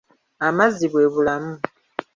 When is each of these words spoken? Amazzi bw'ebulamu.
Amazzi 0.47 0.85
bw'ebulamu. 0.91 1.53